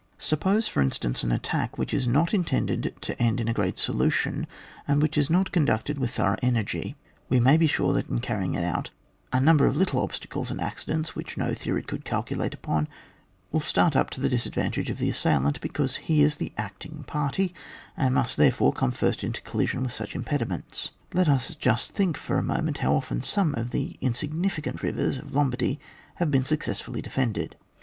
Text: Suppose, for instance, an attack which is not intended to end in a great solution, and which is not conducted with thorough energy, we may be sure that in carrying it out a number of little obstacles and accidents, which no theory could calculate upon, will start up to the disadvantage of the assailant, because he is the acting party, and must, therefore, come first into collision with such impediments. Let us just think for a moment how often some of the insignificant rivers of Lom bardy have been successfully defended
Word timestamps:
Suppose, 0.17 0.67
for 0.67 0.81
instance, 0.81 1.21
an 1.21 1.31
attack 1.31 1.77
which 1.77 1.93
is 1.93 2.07
not 2.07 2.33
intended 2.33 2.95
to 3.01 3.21
end 3.21 3.39
in 3.39 3.47
a 3.47 3.53
great 3.53 3.77
solution, 3.77 4.47
and 4.87 4.99
which 4.99 5.15
is 5.15 5.29
not 5.29 5.51
conducted 5.51 5.99
with 5.99 6.09
thorough 6.09 6.37
energy, 6.41 6.95
we 7.29 7.39
may 7.39 7.55
be 7.55 7.67
sure 7.67 7.93
that 7.93 8.09
in 8.09 8.17
carrying 8.19 8.55
it 8.55 8.63
out 8.63 8.89
a 9.31 9.39
number 9.39 9.67
of 9.67 9.77
little 9.77 10.01
obstacles 10.01 10.49
and 10.49 10.59
accidents, 10.59 11.15
which 11.15 11.37
no 11.37 11.53
theory 11.53 11.83
could 11.83 12.03
calculate 12.03 12.55
upon, 12.55 12.87
will 13.51 13.59
start 13.59 13.95
up 13.95 14.09
to 14.09 14.19
the 14.19 14.27
disadvantage 14.27 14.89
of 14.89 14.97
the 14.97 15.07
assailant, 15.11 15.61
because 15.61 15.97
he 15.97 16.23
is 16.23 16.37
the 16.37 16.51
acting 16.57 17.03
party, 17.05 17.53
and 17.95 18.15
must, 18.15 18.37
therefore, 18.37 18.73
come 18.73 18.89
first 18.91 19.23
into 19.23 19.39
collision 19.41 19.83
with 19.83 19.91
such 19.91 20.15
impediments. 20.15 20.89
Let 21.13 21.29
us 21.29 21.53
just 21.53 21.91
think 21.91 22.17
for 22.17 22.39
a 22.39 22.41
moment 22.41 22.79
how 22.79 22.95
often 22.95 23.21
some 23.21 23.53
of 23.53 23.69
the 23.69 23.97
insignificant 24.01 24.81
rivers 24.81 25.19
of 25.19 25.35
Lom 25.35 25.51
bardy 25.51 25.77
have 26.17 26.31
been 26.31 26.43
successfully 26.43 27.03
defended 27.03 27.55